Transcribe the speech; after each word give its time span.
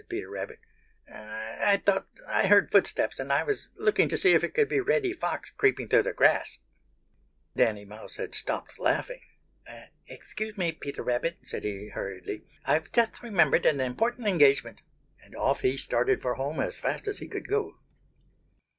"No," 0.01 0.03
said 0.05 0.09
Peter 0.09 0.29
Rabbit. 0.31 0.59
"I 1.13 1.77
thought 1.85 2.07
I 2.27 2.47
heard 2.47 2.71
footsteps, 2.71 3.19
and 3.19 3.31
I 3.31 3.43
was 3.43 3.69
looking 3.75 4.09
to 4.09 4.17
see 4.17 4.33
if 4.33 4.43
it 4.43 4.55
could 4.55 4.67
be 4.67 4.79
Reddy 4.81 5.13
Fox 5.13 5.51
creeping 5.51 5.89
through 5.89 6.01
the 6.01 6.13
grass." 6.13 6.57
Danny 7.55 7.85
Meadow 7.85 8.01
Mouse 8.05 8.15
had 8.15 8.33
stopped 8.33 8.79
laughing. 8.79 9.21
"Excuse 10.07 10.57
me, 10.57 10.71
Peter 10.71 11.03
Rabbit," 11.03 11.37
said 11.43 11.63
he 11.63 11.89
hurriedly, 11.89 12.45
"I've 12.65 12.91
just 12.91 13.21
remembered 13.21 13.67
an 13.67 13.79
important 13.79 14.27
engagement." 14.27 14.81
And 15.23 15.35
off 15.35 15.61
he 15.61 15.77
started 15.77 16.19
for 16.23 16.33
home 16.33 16.59
as 16.59 16.79
fast 16.79 17.07
as 17.07 17.19
he 17.19 17.27
could 17.27 17.47
go. 17.47 17.77